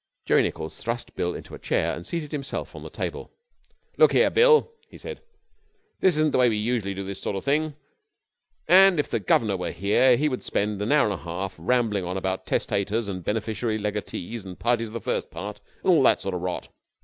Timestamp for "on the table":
2.75-3.29